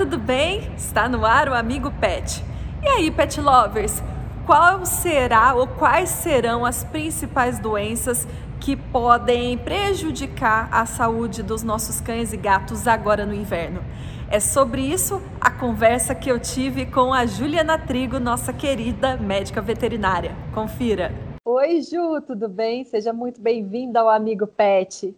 Tudo 0.00 0.16
bem? 0.16 0.62
Está 0.78 1.10
no 1.10 1.26
ar 1.26 1.46
o 1.50 1.54
Amigo 1.54 1.92
Pet. 2.00 2.42
E 2.82 2.88
aí, 2.88 3.10
pet 3.10 3.38
lovers, 3.38 4.02
qual 4.46 4.86
será 4.86 5.52
ou 5.52 5.66
quais 5.66 6.08
serão 6.08 6.64
as 6.64 6.82
principais 6.82 7.58
doenças 7.58 8.26
que 8.58 8.74
podem 8.74 9.58
prejudicar 9.58 10.70
a 10.72 10.86
saúde 10.86 11.42
dos 11.42 11.62
nossos 11.62 12.00
cães 12.00 12.32
e 12.32 12.38
gatos 12.38 12.88
agora 12.88 13.26
no 13.26 13.34
inverno? 13.34 13.82
É 14.30 14.40
sobre 14.40 14.80
isso 14.80 15.20
a 15.38 15.50
conversa 15.50 16.14
que 16.14 16.30
eu 16.30 16.40
tive 16.40 16.86
com 16.86 17.12
a 17.12 17.26
Juliana 17.26 17.78
Trigo, 17.78 18.18
nossa 18.18 18.54
querida 18.54 19.18
médica 19.18 19.60
veterinária. 19.60 20.34
Confira. 20.54 21.12
Oi, 21.44 21.82
Ju, 21.82 22.22
tudo 22.26 22.48
bem? 22.48 22.84
Seja 22.84 23.12
muito 23.12 23.38
bem-vinda 23.38 24.00
ao 24.00 24.08
Amigo 24.08 24.46
Pet. 24.46 25.14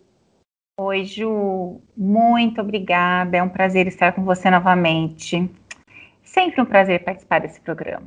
Oi, 0.80 1.04
Ju, 1.04 1.82
muito 1.94 2.60
obrigada. 2.60 3.36
É 3.36 3.42
um 3.42 3.48
prazer 3.48 3.86
estar 3.86 4.14
com 4.14 4.24
você 4.24 4.50
novamente. 4.50 5.50
Sempre 6.24 6.62
um 6.62 6.64
prazer 6.64 7.04
participar 7.04 7.40
desse 7.40 7.60
programa. 7.60 8.06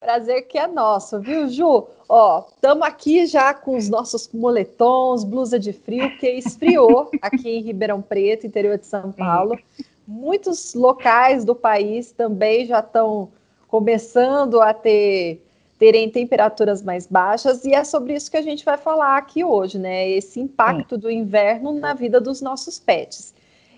Prazer 0.00 0.42
que 0.42 0.56
é 0.56 0.68
nosso, 0.68 1.20
viu, 1.20 1.48
Ju? 1.48 1.88
Ó, 2.08 2.46
estamos 2.54 2.86
aqui 2.86 3.26
já 3.26 3.52
com 3.52 3.76
os 3.76 3.88
nossos 3.88 4.32
moletons, 4.32 5.24
blusa 5.24 5.58
de 5.58 5.72
frio, 5.72 6.16
que 6.18 6.28
esfriou 6.28 7.10
aqui 7.20 7.50
em 7.50 7.62
Ribeirão 7.62 8.00
Preto, 8.00 8.46
interior 8.46 8.78
de 8.78 8.86
São 8.86 9.10
Paulo. 9.10 9.58
Muitos 10.06 10.74
locais 10.74 11.44
do 11.44 11.54
país 11.54 12.12
também 12.12 12.64
já 12.64 12.78
estão 12.78 13.28
começando 13.66 14.60
a 14.60 14.72
ter 14.72 15.44
terem 15.78 16.10
temperaturas 16.10 16.82
mais 16.82 17.06
baixas 17.06 17.64
e 17.64 17.72
é 17.72 17.84
sobre 17.84 18.14
isso 18.14 18.30
que 18.30 18.36
a 18.36 18.42
gente 18.42 18.64
vai 18.64 18.76
falar 18.76 19.16
aqui 19.16 19.44
hoje, 19.44 19.78
né? 19.78 20.08
Esse 20.08 20.40
impacto 20.40 20.96
Sim. 20.96 21.00
do 21.00 21.10
inverno 21.10 21.72
na 21.72 21.94
vida 21.94 22.20
dos 22.20 22.40
nossos 22.40 22.78
pets. 22.78 23.32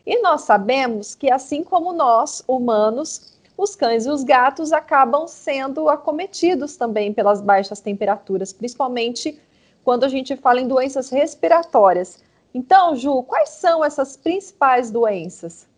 E 0.06 0.20
nós 0.22 0.42
sabemos 0.42 1.14
que 1.14 1.30
assim 1.30 1.62
como 1.62 1.92
nós, 1.92 2.42
humanos, 2.48 3.38
os 3.56 3.76
cães 3.76 4.06
e 4.06 4.10
os 4.10 4.24
gatos 4.24 4.72
acabam 4.72 5.28
sendo 5.28 5.88
acometidos 5.90 6.76
também 6.76 7.12
pelas 7.12 7.42
baixas 7.42 7.80
temperaturas, 7.80 8.52
principalmente 8.52 9.38
quando 9.84 10.04
a 10.04 10.08
gente 10.08 10.34
fala 10.36 10.60
em 10.60 10.68
doenças 10.68 11.10
respiratórias. 11.10 12.22
Então, 12.54 12.96
Ju, 12.96 13.22
quais 13.22 13.50
são 13.50 13.84
essas 13.84 14.16
principais 14.16 14.90
doenças? 14.90 15.68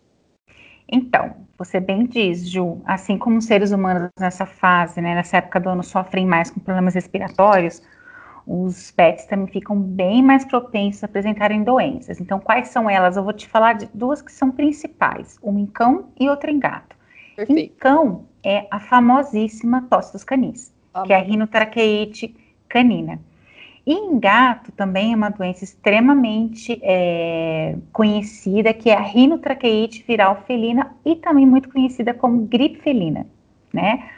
Então, 0.92 1.34
você 1.56 1.80
bem 1.80 2.04
diz, 2.04 2.46
Ju, 2.46 2.82
assim 2.84 3.16
como 3.16 3.38
os 3.38 3.46
seres 3.46 3.72
humanos 3.72 4.10
nessa 4.20 4.44
fase, 4.44 5.00
né, 5.00 5.14
nessa 5.14 5.38
época 5.38 5.58
do 5.58 5.70
ano 5.70 5.82
sofrem 5.82 6.26
mais 6.26 6.50
com 6.50 6.60
problemas 6.60 6.94
respiratórios, 6.94 7.82
os 8.46 8.90
pets 8.90 9.24
também 9.24 9.46
ficam 9.46 9.80
bem 9.80 10.22
mais 10.22 10.44
propensos 10.44 11.02
a 11.02 11.06
apresentarem 11.06 11.62
doenças. 11.62 12.20
Então, 12.20 12.38
quais 12.38 12.68
são 12.68 12.90
elas? 12.90 13.16
Eu 13.16 13.24
vou 13.24 13.32
te 13.32 13.48
falar 13.48 13.72
de 13.72 13.88
duas 13.94 14.20
que 14.20 14.30
são 14.30 14.50
principais, 14.50 15.38
uma 15.42 15.58
em 15.58 15.66
cão 15.66 16.10
e 16.20 16.28
outra 16.28 16.50
em 16.50 16.58
gato. 16.58 16.94
Perfeito. 17.36 17.58
Em 17.58 17.68
cão 17.78 18.26
é 18.44 18.66
a 18.70 18.78
famosíssima 18.78 19.86
tosse 19.88 20.12
dos 20.12 20.24
canis, 20.24 20.74
ah, 20.92 21.04
que 21.04 21.12
é 21.14 21.16
a 21.16 21.22
rinotraqueite 21.22 22.36
canina. 22.68 23.18
E 23.84 23.92
em 23.92 24.18
gato 24.18 24.70
também 24.72 25.12
é 25.12 25.16
uma 25.16 25.28
doença 25.28 25.64
extremamente 25.64 26.78
é, 26.82 27.76
conhecida, 27.92 28.72
que 28.72 28.88
é 28.88 28.94
a 28.94 29.00
rinotraqueite 29.00 30.04
viral 30.06 30.42
felina 30.46 30.94
e 31.04 31.16
também 31.16 31.44
muito 31.44 31.68
conhecida 31.68 32.14
como 32.14 32.46
gripe 32.46 32.80
felina, 32.80 33.26
né? 33.72 34.08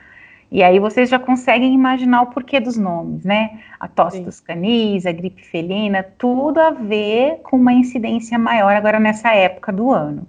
E 0.50 0.62
aí 0.62 0.78
vocês 0.78 1.08
já 1.08 1.18
conseguem 1.18 1.74
imaginar 1.74 2.22
o 2.22 2.26
porquê 2.26 2.60
dos 2.60 2.76
nomes, 2.76 3.24
né? 3.24 3.60
A 3.80 3.88
tosse 3.88 4.18
Sim. 4.18 4.24
dos 4.24 4.38
canis, 4.38 5.06
a 5.06 5.12
gripe 5.12 5.42
felina, 5.42 6.02
tudo 6.02 6.60
a 6.60 6.70
ver 6.70 7.40
com 7.42 7.56
uma 7.56 7.72
incidência 7.72 8.38
maior 8.38 8.76
agora 8.76 9.00
nessa 9.00 9.34
época 9.34 9.72
do 9.72 9.90
ano. 9.90 10.26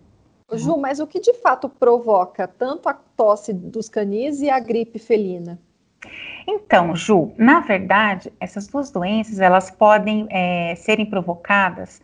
Ju, 0.54 0.78
mas 0.78 1.00
o 1.00 1.08
que 1.08 1.20
de 1.20 1.34
fato 1.34 1.68
provoca 1.68 2.48
tanto 2.48 2.88
a 2.88 2.94
tosse 2.94 3.52
dos 3.52 3.90
canis 3.90 4.42
e 4.42 4.50
a 4.50 4.60
gripe 4.60 4.98
felina? 4.98 5.60
Então, 6.48 6.96
Ju, 6.96 7.34
na 7.38 7.60
verdade, 7.60 8.32
essas 8.40 8.68
duas 8.68 8.92
doenças 8.92 9.40
elas 9.40 9.72
podem 9.72 10.28
é, 10.30 10.76
serem 10.76 11.06
provocadas 11.06 12.02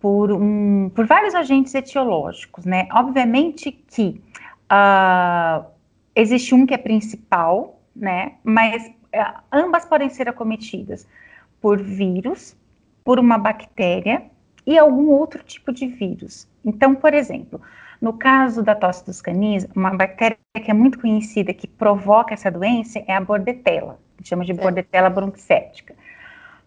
por, 0.00 0.32
um, 0.32 0.90
por 0.94 1.06
vários 1.06 1.34
agentes 1.34 1.74
etiológicos, 1.74 2.64
né? 2.64 2.88
Obviamente 2.92 3.70
que 3.70 4.20
uh, 4.64 5.64
existe 6.14 6.54
um 6.54 6.66
que 6.66 6.74
é 6.74 6.78
principal, 6.78 7.80
né? 7.94 8.32
Mas 8.42 8.86
uh, 8.86 9.40
ambas 9.52 9.84
podem 9.84 10.08
ser 10.08 10.28
acometidas 10.28 11.06
por 11.60 11.80
vírus, 11.80 12.56
por 13.04 13.20
uma 13.20 13.38
bactéria 13.38 14.24
e 14.66 14.78
algum 14.78 15.10
outro 15.10 15.42
tipo 15.44 15.72
de 15.72 15.86
vírus. 15.86 16.48
Então, 16.64 16.94
por 16.94 17.14
exemplo, 17.14 17.60
no 18.02 18.12
caso 18.12 18.64
da 18.64 18.74
tosse 18.74 19.06
dos 19.06 19.22
canis, 19.22 19.64
uma 19.76 19.90
bactéria 19.90 20.36
que 20.56 20.68
é 20.72 20.74
muito 20.74 20.98
conhecida 20.98 21.54
que 21.54 21.68
provoca 21.68 22.34
essa 22.34 22.50
doença 22.50 23.00
é 23.06 23.14
a 23.14 23.20
bordetella, 23.20 23.96
que 24.16 24.26
chama 24.28 24.44
de 24.44 24.52
bordetella 24.52 25.08
bronquicéptica. 25.08 25.94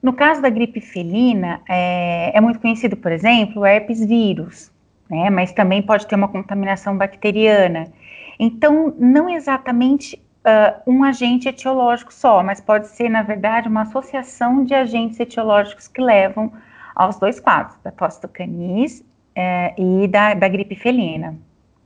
No 0.01 0.13
caso 0.13 0.41
da 0.41 0.50
gripe 0.50 0.79
felina, 0.79 1.59
é, 1.68 2.31
é 2.34 2.40
muito 2.40 2.62
conhecido, 2.62 2.95
por 2.95 3.12
exemplo, 3.12 3.63
o 3.63 3.66
herpes 3.66 4.06
vírus, 4.06 4.72
né, 5.09 5.29
mas 5.29 5.51
também 5.51 5.81
pode 5.81 6.07
ter 6.07 6.16
uma 6.16 6.29
contaminação 6.29 6.97
bacteriana. 6.97 7.91
Então, 8.40 8.95
não 8.97 9.29
exatamente 9.29 10.16
uh, 10.16 10.90
um 10.90 11.03
agente 11.03 11.50
etiológico 11.50 12.13
só, 12.13 12.41
mas 12.41 12.62
pode 12.62 12.88
ser, 12.88 13.09
na 13.09 13.24
verdade, 13.24 13.68
uma 13.68 13.81
associação 13.81 14.63
de 14.63 14.74
agentes 14.74 15.19
etiológicos 15.19 15.85
que 15.85 16.00
levam 16.00 16.53
aos 16.95 17.19
dois 17.19 17.41
quadros, 17.41 17.78
da 17.84 17.91
tosse 17.91 18.22
do 18.22 18.29
canis 18.29 19.03
é, 19.35 19.73
e 19.78 20.07
da, 20.07 20.34
da 20.34 20.47
gripe 20.47 20.75
felina. 20.75 21.35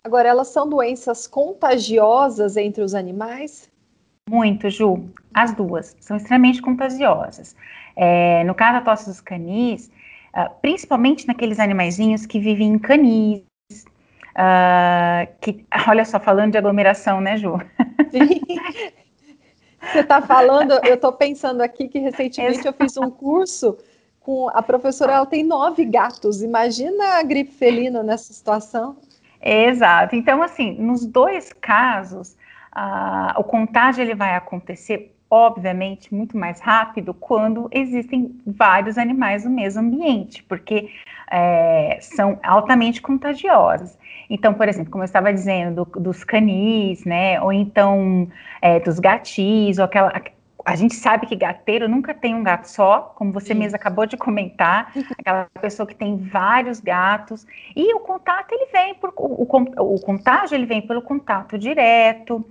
Agora, 0.04 0.30
elas 0.30 0.48
são 0.48 0.70
doenças 0.70 1.28
contagiosas 1.28 2.56
entre 2.56 2.84
os 2.84 2.96
animais? 2.96 3.70
Muito, 4.30 4.70
Ju. 4.70 5.10
As 5.34 5.54
duas 5.54 5.96
são 6.00 6.18
extremamente 6.18 6.62
contagiosas. 6.62 7.56
É, 7.96 8.44
no 8.44 8.54
caso 8.54 8.74
da 8.74 8.82
tosse 8.82 9.10
dos 9.10 9.20
canis, 9.20 9.92
uh, 10.36 10.50
principalmente 10.62 11.28
naqueles 11.28 11.60
animaizinhos 11.60 12.26
que 12.26 12.40
vivem 12.40 12.70
em 12.70 12.80
canis, 12.80 13.44
uh, 14.36 15.28
que, 15.42 15.66
olha 15.88 16.06
só, 16.06 16.20
falando 16.20 16.52
de 16.52 16.58
aglomeração, 16.58 17.20
né, 17.20 17.38
Ju? 17.38 17.60
Sim. 18.12 18.40
Você 19.82 20.00
está 20.00 20.22
falando, 20.22 20.74
eu 20.86 20.96
estou 20.96 21.14
pensando 21.14 21.62
aqui 21.62 21.88
que 21.88 22.00
recentemente 22.00 22.68
eu 22.68 22.74
fiz 22.74 22.98
um 22.98 23.10
curso 23.10 23.78
com 24.20 24.50
a 24.50 24.62
professora, 24.62 25.14
ela 25.14 25.26
tem 25.26 25.44
nove 25.44 25.86
gatos. 25.86 26.42
Imagina 26.42 27.20
a 27.20 27.24
gripe 27.24 27.52
felina 27.52 28.04
nessa 28.04 28.34
situação. 28.34 28.98
Exato. 29.42 30.16
Então, 30.16 30.44
assim, 30.44 30.74
nos 30.80 31.06
dois 31.06 31.54
casos, 31.54 32.38
o 33.38 33.44
contágio 33.44 34.02
ele 34.02 34.16
vai 34.16 34.36
acontecer, 34.36 35.16
obviamente, 35.30 36.14
muito 36.14 36.38
mais 36.38 36.60
rápido 36.60 37.14
quando 37.14 37.70
existem 37.72 38.40
vários 38.46 38.98
animais 38.98 39.46
no 39.46 39.52
mesmo 39.52 39.82
ambiente, 39.82 40.44
porque 40.44 40.90
é, 41.32 41.98
são 42.02 42.40
altamente 42.44 43.02
contagiosas. 43.02 43.98
Então, 44.30 44.54
por 44.54 44.68
exemplo, 44.68 44.92
como 44.92 45.04
eu 45.04 45.06
estava 45.06 45.34
dizendo, 45.34 45.86
do, 45.86 46.00
dos 46.00 46.24
canis, 46.24 47.04
né, 47.06 47.42
ou 47.42 47.52
então 47.52 48.28
é, 48.62 48.80
dos 48.80 49.00
gatis, 49.00 49.80
ou 49.80 49.86
aquela, 49.86 50.12
a 50.66 50.76
gente 50.76 50.96
sabe 50.96 51.26
que 51.26 51.36
gateiro 51.36 51.88
nunca 51.88 52.14
tem 52.14 52.36
um 52.36 52.44
gato 52.44 52.66
só, 52.66 53.14
como 53.16 53.32
você 53.32 53.54
mesmo 53.54 53.76
acabou 53.76 54.06
de 54.06 54.18
comentar, 54.18 54.92
aquela 55.18 55.48
pessoa 55.62 55.88
que 55.88 55.96
tem 55.96 56.18
vários 56.18 56.80
gatos, 56.80 57.46
e 57.76 57.94
o 57.94 58.00
contato 58.00 58.52
ele 58.52 58.66
vem 58.72 58.96
por 58.96 59.14
o, 59.16 59.44
o, 59.44 59.96
o 59.96 60.02
contágio 60.02 60.56
ele 60.56 60.66
vem 60.66 60.82
pelo 60.82 61.02
contato 61.02 61.58
direto, 61.58 62.46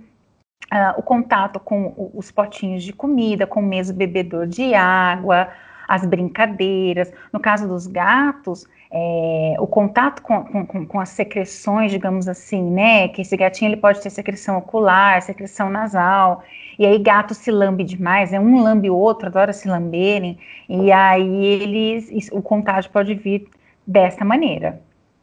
uh, 0.73 0.97
o 0.97 1.03
contato 1.03 1.59
com 1.59 2.11
os 2.13 2.31
potinhos 2.31 2.83
de 2.83 2.93
comida, 2.93 3.45
com 3.45 3.59
o 3.59 3.65
mesmo 3.65 3.95
bebedor 3.95 4.47
de 4.47 4.73
água, 4.73 5.49
as 5.87 6.05
brincadeiras. 6.05 7.11
No 7.33 7.39
caso 7.39 7.67
dos 7.67 7.87
gatos, 7.87 8.65
é, 8.91 9.55
o 9.59 9.67
contato 9.67 10.21
com, 10.21 10.43
com, 10.65 10.85
com, 10.85 10.99
as 10.99 11.09
secreções, 11.09 11.91
digamos 11.91 12.27
assim, 12.27 12.61
né? 12.61 13.07
Que 13.09 13.21
esse 13.21 13.37
gatinho 13.37 13.69
ele 13.69 13.77
pode 13.77 14.01
ter 14.01 14.09
secreção 14.09 14.57
ocular, 14.57 15.21
secreção 15.21 15.69
nasal, 15.69 16.43
e 16.77 16.85
aí 16.85 16.97
gato 16.97 17.33
se 17.33 17.51
lambe 17.51 17.83
demais, 17.83 18.33
é 18.33 18.39
um 18.39 18.61
lambe 18.63 18.89
o 18.89 18.95
outro, 18.95 19.27
adora 19.27 19.53
se 19.53 19.67
lamberem, 19.67 20.39
e 20.67 20.91
aí 20.91 21.45
eles, 21.45 22.29
o 22.31 22.41
contágio 22.41 22.89
pode 22.91 23.13
vir 23.13 23.47
dessa 23.85 24.25
maneira. 24.25 24.81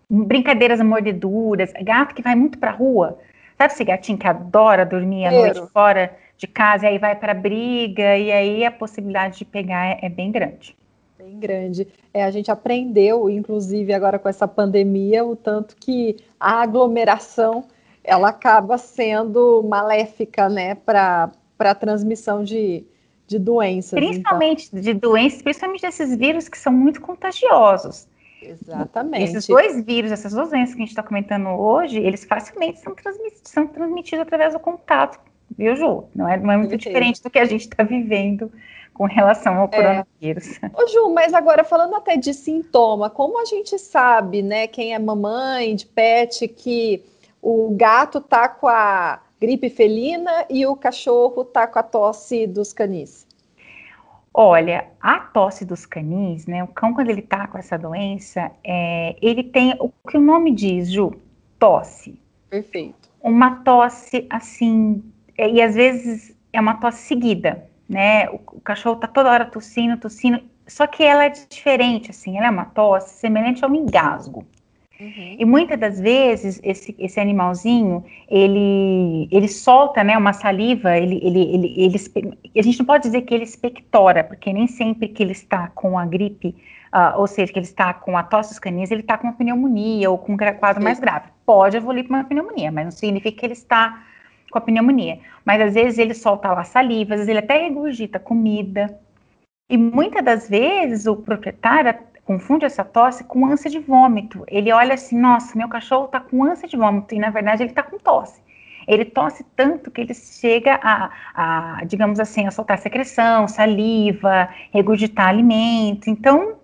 Brincadeiras 0.09 0.81
mordeduras, 0.81 1.73
gato 1.83 2.15
que 2.15 2.23
vai 2.23 2.37
muito 2.37 2.59
para 2.59 2.71
a 2.71 2.75
rua, 2.75 3.19
Sabe 3.57 3.73
esse 3.73 3.85
gatinho 3.85 4.19
que 4.19 4.29
adora 4.29 4.85
dormir 4.85 5.27
à 5.27 5.31
noite 5.31 5.63
fora 5.73 6.15
de 6.37 6.47
casa, 6.47 6.85
e 6.85 6.89
aí 6.89 6.99
vai 6.99 7.17
para 7.17 7.33
briga, 7.33 8.17
e 8.17 8.31
aí 8.31 8.65
a 8.67 8.71
possibilidade 8.71 9.39
de 9.39 9.45
pegar 9.47 9.87
é, 9.87 10.01
é 10.03 10.09
bem 10.11 10.31
grande. 10.31 10.77
Bem 11.19 11.39
grande. 11.39 11.89
É, 12.13 12.25
a 12.25 12.31
gente 12.31 12.51
aprendeu, 12.51 13.29
inclusive 13.31 13.93
agora 13.93 14.19
com 14.19 14.29
essa 14.29 14.47
pandemia, 14.47 15.25
o 15.25 15.35
tanto 15.35 15.77
que 15.77 16.17
a 16.39 16.63
aglomeração 16.63 17.65
ela 18.05 18.29
acaba 18.29 18.79
sendo 18.79 19.63
maléfica, 19.63 20.49
né, 20.49 20.77
para 20.77 21.33
a 21.59 21.75
transmissão 21.75 22.45
de, 22.45 22.85
de 23.27 23.39
doenças. 23.39 23.93
Então. 23.93 24.09
Principalmente 24.09 24.69
então. 24.69 24.81
de 24.81 24.95
doenças, 24.95 25.43
principalmente 25.43 25.83
desses 25.83 26.17
vírus 26.17 26.49
que 26.49 26.59
são 26.59 26.73
muito 26.73 27.01
contagiosos. 27.01 28.07
Exatamente. 28.41 29.25
Esses 29.25 29.47
dois 29.47 29.85
vírus, 29.85 30.13
essas 30.13 30.33
duas 30.33 30.51
doenças 30.51 30.75
que 30.75 30.81
a 30.81 30.85
gente 30.85 30.91
está 30.91 31.03
comentando 31.03 31.49
hoje, 31.49 31.99
eles 31.99 32.25
facilmente 32.25 32.79
são, 32.81 32.95
transmitidos, 32.95 33.51
são 33.51 33.67
transmitidos 33.67 34.21
através 34.21 34.53
do 34.53 34.61
contato, 34.61 35.19
viu, 35.57 35.77
Ju? 35.77 36.05
Não 36.15 36.29
é, 36.29 36.37
não 36.37 36.53
é 36.53 36.57
muito 36.57 36.77
diferente 36.77 37.23
do 37.23 37.31
que 37.31 37.39
a 37.39 37.45
gente 37.45 37.63
está 37.63 37.83
vivendo 37.83 38.51
com 38.93 39.05
relação 39.05 39.57
ao 39.57 39.67
é. 39.67 39.69
coronavírus. 39.69 40.59
Ô, 40.75 40.87
Ju, 40.89 41.13
mas 41.13 41.35
agora 41.35 41.63
falando 41.65 41.95
até 41.97 42.17
de 42.17 42.33
sintoma, 42.33 43.11
como 43.11 43.41
a 43.41 43.45
gente 43.45 43.79
sabe, 43.79 44.43
né, 44.43 44.67
quem 44.67 44.95
é 44.95 44.99
mamãe 44.99 45.75
de 45.75 45.87
pet, 45.87 46.49
que 46.49 47.03
o 47.43 47.75
gato 47.77 48.21
tá 48.21 48.49
com 48.49 48.67
a 48.67 49.21
gripe 49.41 49.69
felina 49.69 50.47
e 50.49 50.67
o 50.67 50.75
cachorro 50.75 51.45
tá 51.45 51.67
com 51.67 51.79
a 51.79 51.83
tosse 51.83 52.47
dos 52.47 52.73
canis? 52.73 53.27
Olha, 54.33 54.89
a 55.01 55.19
tosse 55.19 55.65
dos 55.65 55.87
canis, 55.87 56.47
né? 56.47 56.63
O 56.63 56.69
cão, 56.69 56.93
quando 56.93 57.09
ele 57.09 57.23
tá 57.23 57.47
com 57.47 57.57
essa 57.57 57.79
doença, 57.79 58.51
é, 58.63 59.17
ele 59.23 59.43
tem 59.43 59.75
o 59.81 59.89
que 59.89 60.19
o 60.19 60.21
nome 60.21 60.53
diz, 60.53 60.91
Ju, 60.91 61.15
tosse. 61.59 62.21
Perfeito. 62.51 63.09
Uma 63.23 63.63
tosse 63.63 64.27
assim, 64.29 65.03
e 65.39 65.61
às 65.61 65.75
vezes 65.75 66.35
é 66.53 66.61
uma 66.61 66.75
tosse 66.75 67.03
seguida, 67.03 67.69
né? 67.89 68.29
O, 68.31 68.41
o, 68.53 68.61
cachorro 68.61 68.97
tá 68.97 69.07
toda 69.07 69.31
hora 69.31 69.45
tossindo, 69.45 69.97
tossindo, 69.97 70.41
só 70.67 70.87
que 70.87 71.03
ela 71.03 71.25
é 71.25 71.29
diferente, 71.29 72.11
assim, 72.11 72.37
ela 72.37 72.47
é 72.47 72.51
uma 72.51 72.65
tosse 72.67 73.19
semelhante 73.19 73.65
a 73.65 73.69
um 73.69 73.75
engasgo. 73.75 74.47
Uhum. 74.99 75.37
E 75.39 75.45
muitas 75.45 75.79
das 75.79 76.01
vezes 76.01 76.59
esse, 76.63 76.97
esse 76.99 77.21
animalzinho 77.21 78.03
ele, 78.31 79.29
ele 79.31 79.47
solta 79.47 80.03
né, 80.03 80.17
uma 80.17 80.33
saliva, 80.33 80.97
ele, 80.97 81.21
ele, 81.23 81.43
ele, 81.55 81.99
ele, 82.15 82.39
a 82.57 82.63
gente 82.63 82.79
não 82.79 82.87
pode 82.87 83.03
dizer 83.03 83.23
que 83.23 83.35
ele 83.35 83.45
expectora, 83.45 84.25
porque 84.25 84.51
nem 84.53 84.67
sempre 84.67 85.09
que 85.09 85.23
ele 85.23 85.33
está 85.33 85.69
com 85.75 85.99
a 85.99 86.07
gripe, 86.07 86.57
uh, 86.95 87.21
ou 87.21 87.27
seja, 87.27 87.53
que 87.53 87.59
ele 87.59 87.67
está 87.67 87.93
com 87.93 88.17
a 88.17 88.23
tosse 88.23 88.51
dos 88.51 88.59
canis, 88.59 88.91
ele 88.91 89.03
está 89.03 89.19
com 89.19 89.27
uma 89.27 89.35
pneumonia 89.35 90.11
ou 90.11 90.17
com 90.17 90.33
um 90.33 90.37
quadro 90.37 90.81
Sim. 90.81 90.85
mais 90.85 90.99
grave. 90.99 91.29
Pode 91.45 91.77
evoluir 91.77 92.07
para 92.07 92.17
uma 92.17 92.25
pneumonia, 92.25 92.73
mas 92.73 92.85
não 92.85 92.91
significa 92.91 93.39
que 93.39 93.45
ele 93.45 93.53
está 93.53 94.03
com 94.57 94.59
a 94.59 94.61
pneumonia. 94.63 95.21
Mas 95.45 95.61
às 95.61 95.75
vezes 95.75 95.99
ele 95.99 96.15
solta 96.15 96.53
lá 96.53 96.65
saliva, 96.65 97.15
às 97.15 97.21
vezes 97.21 97.29
ele 97.29 97.39
até 97.41 97.59
regurgita 97.59 98.19
comida. 98.19 98.99
E 99.69 99.77
muitas 99.77 100.25
das 100.25 100.49
vezes 100.49 101.07
o 101.07 101.17
proprietário 101.17 101.95
confunde 102.25 102.65
essa 102.65 102.85
tosse 102.85 103.25
com 103.25 103.47
ânsia 103.47 103.71
de 103.71 103.79
vômito. 103.79 104.45
Ele 104.49 104.73
olha 104.73 104.95
assim, 104.95 105.19
nossa, 105.19 105.57
meu 105.57 105.69
cachorro 105.69 106.07
está 106.07 106.21
com 106.21 106.45
ânsia 106.45 106.69
de 106.69 106.77
vômito, 106.77 107.15
e 107.15 107.19
na 107.19 107.31
verdade 107.31 107.63
ele 107.63 107.71
está 107.71 107.83
com 107.83 107.99
tosse. 107.99 108.41
Ele 108.89 109.05
tosse 109.05 109.45
tanto 109.57 109.91
que 109.91 110.01
ele 110.01 110.15
chega 110.15 110.79
a, 110.83 111.11
a, 111.35 111.85
digamos 111.85 112.21
assim, 112.21 112.47
a 112.47 112.51
soltar 112.53 112.79
secreção, 112.79 113.49
saliva, 113.49 114.49
regurgitar 114.73 115.29
alimento. 115.29 116.09
Então, 116.09 116.57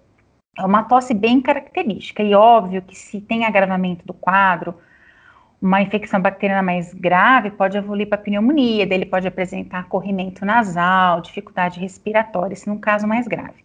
é 0.57 0.65
uma 0.65 0.85
tosse 0.85 1.15
bem 1.15 1.41
característica. 1.41 2.23
E 2.23 2.35
óbvio 2.35 2.83
que 2.83 2.97
se 2.97 3.21
tem 3.21 3.45
agravamento 3.45 4.07
do 4.07 4.15
quadro, 4.15 4.77
uma 5.63 5.81
infecção 5.81 6.21
bacteriana 6.21 6.61
mais 6.61 6.93
grave 6.93 7.53
pode 7.53 7.79
evoluir 7.79 8.09
para 8.09 8.19
pneumonia, 8.19 8.85
dele 8.85 9.07
pode 9.07 9.29
apresentar 9.29 9.89
corrimento 9.89 10.45
nasal, 10.45 11.21
dificuldade 11.21 11.79
respiratória, 11.79 12.57
se 12.57 12.69
num 12.69 12.79
caso 12.79 13.07
mais 13.07 13.29
grave. 13.29 13.63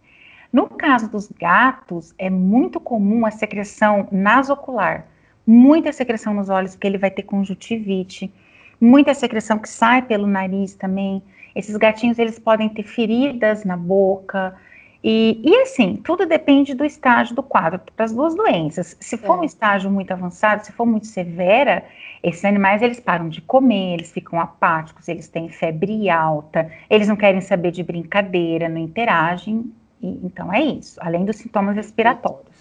No 0.52 0.68
caso 0.68 1.10
dos 1.10 1.28
gatos, 1.28 2.14
é 2.16 2.30
muito 2.30 2.78
comum 2.78 3.26
a 3.26 3.32
secreção 3.32 4.06
nasocular, 4.12 5.06
muita 5.44 5.92
secreção 5.92 6.32
nos 6.32 6.48
olhos, 6.48 6.76
porque 6.76 6.86
ele 6.86 6.98
vai 6.98 7.10
ter 7.10 7.24
conjuntivite, 7.24 8.32
muita 8.80 9.12
secreção 9.12 9.58
que 9.58 9.68
sai 9.68 10.00
pelo 10.00 10.26
nariz 10.26 10.74
também. 10.74 11.20
Esses 11.52 11.76
gatinhos, 11.76 12.16
eles 12.16 12.38
podem 12.38 12.68
ter 12.68 12.84
feridas 12.84 13.64
na 13.64 13.76
boca, 13.76 14.54
e, 15.02 15.40
e, 15.44 15.56
assim, 15.62 15.96
tudo 15.96 16.26
depende 16.26 16.74
do 16.74 16.84
estágio 16.84 17.34
do 17.34 17.42
quadro 17.42 17.80
para 17.94 18.04
as 18.04 18.12
duas 18.12 18.34
doenças. 18.34 18.96
Se 18.98 19.16
for 19.16 19.36
é. 19.36 19.40
um 19.40 19.44
estágio 19.44 19.90
muito 19.90 20.10
avançado, 20.10 20.64
se 20.64 20.72
for 20.72 20.84
muito 20.84 21.06
severa, 21.06 21.84
esses 22.22 22.44
animais 22.44 22.82
eles 22.82 22.98
param 22.98 23.28
de 23.28 23.40
comer, 23.40 23.94
eles 23.94 24.10
ficam 24.10 24.40
apáticos, 24.40 25.06
eles 25.08 25.28
têm 25.28 25.48
febre 25.48 26.10
alta, 26.10 26.70
eles 26.90 27.06
não 27.06 27.14
querem 27.14 27.40
saber 27.40 27.70
de 27.70 27.82
brincadeira, 27.82 28.68
não 28.68 28.78
interagem 28.78 29.72
e, 30.02 30.08
então 30.24 30.52
é 30.52 30.62
isso, 30.62 30.98
além 31.00 31.24
dos 31.24 31.36
sintomas 31.36 31.76
respiratórios. 31.76 32.56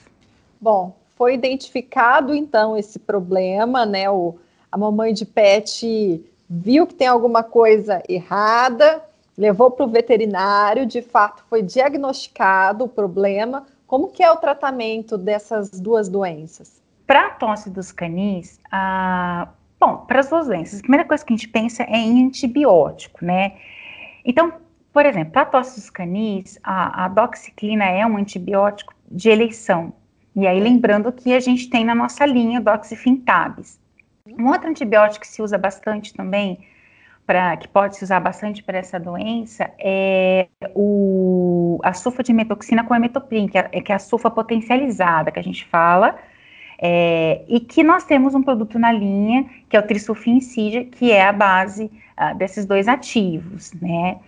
Bom, 0.61 0.95
foi 1.15 1.33
identificado 1.33 2.35
então 2.35 2.77
esse 2.77 2.99
problema, 2.99 3.85
né? 3.85 4.09
O, 4.09 4.35
a 4.71 4.77
mamãe 4.77 5.11
de 5.13 5.25
pet 5.25 6.23
viu 6.47 6.85
que 6.85 6.93
tem 6.93 7.07
alguma 7.07 7.41
coisa 7.41 8.01
errada, 8.07 9.03
levou 9.37 9.69
para 9.69 9.85
o 9.85 9.89
veterinário, 9.89 10.85
de 10.85 11.01
fato 11.01 11.43
foi 11.49 11.61
diagnosticado 11.61 12.85
o 12.85 12.89
problema. 12.89 13.65
Como 13.85 14.09
que 14.09 14.23
é 14.23 14.31
o 14.31 14.37
tratamento 14.37 15.17
dessas 15.17 15.69
duas 15.79 16.09
doenças? 16.09 16.81
Para 17.05 17.27
a 17.27 17.29
tosse 17.29 17.69
dos 17.69 17.91
canis, 17.91 18.59
bom, 19.79 19.97
para 20.07 20.19
as 20.19 20.29
duas 20.29 20.47
doenças, 20.47 20.79
a 20.79 20.81
primeira 20.81 21.05
coisa 21.05 21.23
que 21.23 21.33
a 21.33 21.37
gente 21.37 21.47
pensa 21.47 21.83
é 21.83 21.97
em 21.97 22.25
antibiótico, 22.25 23.23
né? 23.23 23.53
Então, 24.25 24.51
por 24.91 25.05
exemplo, 25.05 25.31
para 25.31 25.43
a 25.43 25.45
tosse 25.45 25.79
dos 25.79 25.89
canis, 25.89 26.59
a, 26.63 27.05
a 27.05 27.07
doxiclina 27.07 27.85
é 27.85 28.05
um 28.05 28.17
antibiótico 28.17 28.93
de 29.09 29.29
eleição. 29.29 29.93
E 30.35 30.45
aí, 30.45 30.59
lembrando 30.59 31.11
que 31.11 31.33
a 31.33 31.39
gente 31.39 31.69
tem 31.69 31.85
na 31.85 31.95
nossa 31.95 32.25
linha 32.25 32.59
doxifintabis. 32.59 33.79
Um 34.37 34.47
outro 34.49 34.69
antibiótico 34.69 35.21
que 35.21 35.27
se 35.27 35.41
usa 35.41 35.57
bastante 35.57 36.13
também, 36.13 36.59
pra, 37.27 37.57
que 37.57 37.67
pode 37.67 37.97
se 37.97 38.05
usar 38.05 38.21
bastante 38.21 38.63
para 38.63 38.77
essa 38.77 38.97
doença, 38.97 39.69
é 39.77 40.47
o, 40.73 41.77
a 41.83 41.93
sulfadimetoxina 41.93 42.85
com 42.85 42.95
emetoprim, 42.95 43.49
que 43.49 43.57
é, 43.57 43.63
que 43.63 43.91
é 43.91 43.95
a 43.95 43.99
sulfa 43.99 44.31
potencializada, 44.31 45.29
que 45.29 45.37
a 45.37 45.43
gente 45.43 45.65
fala, 45.65 46.17
é, 46.79 47.41
e 47.49 47.59
que 47.59 47.83
nós 47.83 48.05
temos 48.05 48.33
um 48.33 48.41
produto 48.41 48.79
na 48.79 48.93
linha, 48.93 49.45
que 49.69 49.75
é 49.75 49.79
o 49.79 49.83
trisulfincídia, 49.83 50.85
que 50.85 51.11
é 51.11 51.27
a 51.27 51.33
base 51.33 51.91
uh, 52.17 52.37
desses 52.37 52.65
dois 52.65 52.87
ativos, 52.87 53.73
né? 53.73 54.19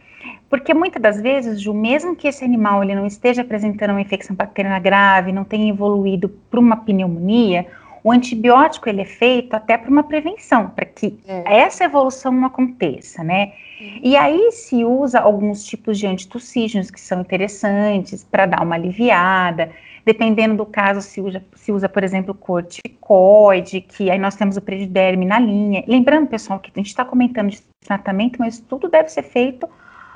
Porque 0.49 0.73
muitas 0.73 1.01
das 1.01 1.21
vezes, 1.21 1.61
Ju, 1.61 1.73
mesmo 1.73 2.15
que 2.15 2.27
esse 2.27 2.43
animal 2.43 2.83
ele 2.83 2.95
não 2.95 3.05
esteja 3.05 3.43
apresentando 3.43 3.91
uma 3.91 4.01
infecção 4.01 4.35
bacteriana 4.35 4.79
grave, 4.79 5.31
não 5.31 5.45
tenha 5.45 5.69
evoluído 5.69 6.27
para 6.49 6.59
uma 6.59 6.75
pneumonia, 6.75 7.65
o 8.03 8.11
antibiótico 8.11 8.87
ele 8.89 9.01
é 9.01 9.05
feito 9.05 9.53
até 9.53 9.77
para 9.77 9.89
uma 9.89 10.03
prevenção, 10.03 10.69
para 10.69 10.85
que 10.85 11.19
é. 11.27 11.61
essa 11.61 11.83
evolução 11.83 12.31
não 12.31 12.45
aconteça, 12.45 13.23
né? 13.23 13.53
Uhum. 13.79 13.99
E 14.03 14.15
aí 14.15 14.51
se 14.51 14.83
usa 14.83 15.19
alguns 15.19 15.63
tipos 15.63 15.97
de 15.97 16.07
antitussígenos 16.07 16.89
que 16.89 16.99
são 16.99 17.21
interessantes 17.21 18.23
para 18.23 18.45
dar 18.45 18.63
uma 18.63 18.75
aliviada. 18.75 19.71
Dependendo 20.05 20.55
do 20.55 20.65
caso, 20.65 21.01
se 21.01 21.21
usa, 21.21 21.43
se 21.55 21.71
usa, 21.71 21.87
por 21.87 22.03
exemplo, 22.03 22.33
corticoide, 22.33 23.81
que 23.81 24.09
aí 24.09 24.17
nós 24.17 24.35
temos 24.35 24.57
o 24.57 24.61
prediderme 24.61 25.25
na 25.25 25.37
linha. 25.37 25.83
Lembrando, 25.87 26.27
pessoal, 26.27 26.59
que 26.59 26.71
a 26.73 26.79
gente 26.79 26.87
está 26.87 27.05
comentando 27.05 27.49
de 27.49 27.61
tratamento, 27.81 28.39
mas 28.39 28.59
tudo 28.59 28.89
deve 28.89 29.09
ser 29.09 29.23
feito 29.23 29.69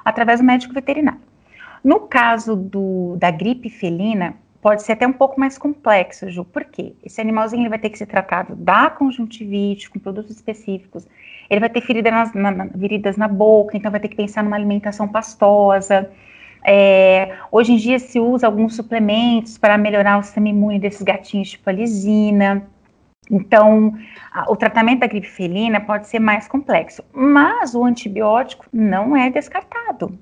através 0.04 0.40
do 0.40 0.46
médico 0.46 0.74
veterinário. 0.74 1.20
No 1.84 2.02
caso 2.02 2.56
do, 2.56 3.18
da 3.20 3.30
gripe 3.30 3.70
felina, 3.70 4.36
pode 4.64 4.82
ser 4.82 4.94
até 4.94 5.06
um 5.06 5.12
pouco 5.12 5.38
mais 5.38 5.58
complexo, 5.58 6.32
Ju, 6.32 6.46
por 6.46 6.64
quê? 6.64 6.94
Esse 7.04 7.20
animalzinho 7.20 7.64
ele 7.64 7.70
vai 7.70 7.78
ter 7.78 7.90
que 7.90 7.98
ser 7.98 8.06
tratado 8.06 8.56
da 8.56 8.90
conjuntivite, 8.90 9.90
com 9.90 10.00
produtos 10.00 10.32
específicos, 10.32 11.06
ele 11.50 11.60
vai 11.60 11.70
ter 11.70 11.82
ferida 11.82 12.10
nas, 12.10 12.34
na, 12.34 12.50
na, 12.50 12.68
feridas 12.70 13.18
na 13.18 13.28
boca, 13.28 13.76
então 13.76 13.92
vai 13.92 14.00
ter 14.00 14.08
que 14.08 14.16
pensar 14.16 14.42
numa 14.42 14.56
alimentação 14.56 15.06
pastosa. 15.06 16.10
É, 16.66 17.36
hoje 17.52 17.74
em 17.74 17.76
dia 17.76 18.00
se 18.00 18.22
usa 18.22 18.48
alguns 18.48 18.74
suplementos 18.78 19.58
para 19.58 19.78
melhorar 19.78 20.18
o 20.18 20.24
sistema 20.24 20.48
imune 20.48 20.80
desses 20.80 21.02
gatinhos, 21.02 21.50
tipo 21.50 21.70
a 21.70 21.74
lisina. 21.74 22.66
Então, 23.30 23.94
a, 24.32 24.50
o 24.50 24.56
tratamento 24.56 25.02
da 25.02 25.08
gripe 25.08 25.28
felina 25.28 25.82
pode 25.82 26.08
ser 26.08 26.20
mais 26.20 26.48
complexo, 26.48 27.04
mas 27.12 27.76
o 27.76 27.84
antibiótico 27.84 28.66
não 28.72 29.14
é 29.14 29.30
descartado, 29.30 30.18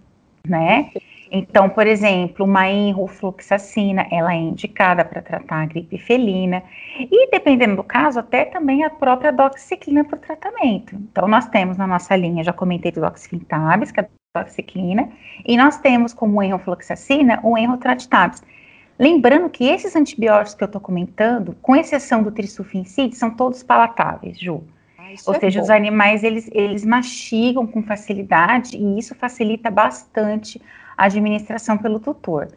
né? 0.48 0.90
Então, 1.32 1.70
por 1.70 1.88
exemplo, 1.88 2.46
uma 2.46 2.70
enrofloxacina, 2.70 4.06
ela 4.12 4.34
é 4.34 4.38
indicada 4.38 5.06
para 5.06 5.22
tratar 5.22 5.62
a 5.62 5.66
gripe 5.66 5.98
felina 5.98 6.62
e, 7.00 7.32
dependendo 7.32 7.78
do 7.78 7.84
caso, 7.84 8.20
até 8.20 8.44
também 8.44 8.84
a 8.84 8.90
própria 8.90 9.32
doxiciclina 9.32 10.04
para 10.04 10.18
o 10.18 10.20
tratamento. 10.20 10.96
Então, 10.96 11.28
nós 11.30 11.48
temos 11.48 11.78
na 11.78 11.88
nossa 11.88 12.16
linha, 12.18 12.44
já 12.44 12.52
comentei 12.52 12.92
do 12.92 13.00
doxifintabis, 13.00 13.92
que 13.92 14.02
é 14.02 14.10
a 14.36 14.42
doxiclina, 14.44 15.10
e 15.46 15.56
nós 15.56 15.78
temos 15.78 16.14
como 16.14 16.44
enrofloxacina 16.44 17.40
o 17.44 17.58
enrotratitabis, 17.58 18.44
Lembrando 19.02 19.50
que 19.50 19.64
esses 19.64 19.96
antibióticos 19.96 20.54
que 20.54 20.64
eu 20.64 20.68
estou 20.68 20.80
comentando, 20.80 21.56
com 21.60 21.76
exceção 21.76 22.22
do 22.22 22.32
trisulfincide, 22.32 23.16
são 23.16 23.32
todos 23.32 23.64
palatáveis, 23.64 24.40
Ju. 24.40 24.64
Ah, 24.96 25.08
Ou 25.26 25.34
é 25.34 25.40
seja, 25.40 25.58
bom. 25.58 25.64
os 25.64 25.70
animais 25.72 26.24
eles, 26.24 26.48
eles 26.54 26.86
mastigam 26.86 27.66
com 27.66 27.82
facilidade 27.82 28.78
e 28.78 29.00
isso 29.00 29.16
facilita 29.16 29.72
bastante 29.72 30.62
a 30.98 31.06
administração 31.06 31.78
pelo 31.78 32.00
tutor. 32.00 32.48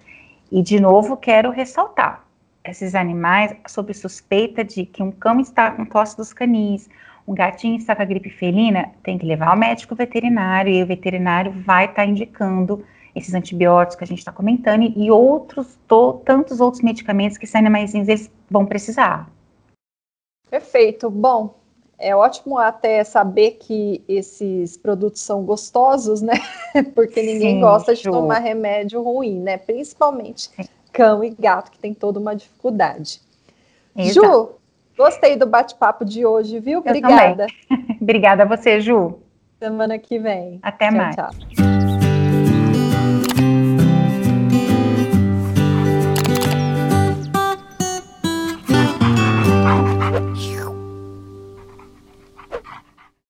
E 0.51 0.63
de 0.63 0.79
novo 0.79 1.17
quero 1.17 1.51
ressaltar, 1.51 2.25
esses 2.65 2.95
animais 2.95 3.55
sob 3.67 3.93
suspeita 3.93 4.65
de 4.65 4.87
que 4.87 5.03
um 5.03 5.11
cão 5.11 5.41
está 5.41 5.71
com 5.71 5.85
tosse 5.85 6.17
dos 6.17 6.33
canis, 6.33 6.89
um 7.27 7.35
gatinho 7.35 7.77
está 7.77 7.97
com 7.97 8.03
a 8.03 8.05
gripe 8.05 8.31
felina, 8.31 8.91
tem 9.03 9.19
que 9.19 9.27
levar 9.27 9.49
ao 9.49 9.57
médico 9.57 9.95
veterinário 9.95 10.73
e 10.73 10.83
o 10.83 10.87
veterinário 10.87 11.53
vai 11.53 11.87
estar 11.87 12.03
tá 12.03 12.07
indicando 12.07 12.85
esses 13.15 13.33
antibióticos 13.35 13.97
que 13.97 14.05
a 14.05 14.07
gente 14.07 14.19
está 14.19 14.33
comentando 14.33 14.93
e 14.97 15.11
outros, 15.11 15.79
to, 15.87 16.21
tantos 16.25 16.61
outros 16.61 16.83
medicamentos 16.83 17.39
que 17.39 17.45
esses 17.45 17.55
animais 17.55 17.95
eles 17.95 18.31
vão 18.51 18.67
precisar. 18.67 19.31
Perfeito. 20.51 21.11
Bom, 21.11 21.55
é 21.99 22.15
ótimo 22.15 22.59
até 22.59 23.03
saber 23.05 23.53
que 23.53 24.03
esses 24.09 24.77
produtos 24.77 25.21
são 25.21 25.43
gostosos, 25.45 26.21
né? 26.21 26.35
Porque 26.95 27.23
ninguém 27.23 27.57
Sim, 27.57 27.61
gosta 27.61 27.95
de 27.95 28.03
tomar 28.03 28.39
remédio 28.39 29.03
ruim, 29.03 29.41
né? 29.41 29.57
Principalmente 29.57 30.51
cão 30.93 31.25
e 31.25 31.31
gato, 31.31 31.71
que 31.73 31.79
tem 31.79 31.93
toda 31.93 32.21
uma 32.21 32.35
dificuldade. 32.35 33.21
Exato. 33.97 34.27
Ju, 34.27 34.49
gostei 34.97 35.37
do 35.37 35.47
bate-papo 35.47 36.05
de 36.05 36.25
hoje, 36.25 36.61
viu? 36.61 36.79
Obrigada. 36.79 37.47
Obrigada 38.01 38.45
a 38.45 38.47
você, 38.47 38.81
Ju. 38.81 39.19
Semana 39.59 39.99
que 39.99 40.19
vem. 40.19 40.61
Até 40.63 40.89
tchau, 40.89 40.97
mais. 40.97 41.17
Tchau. 41.17 41.64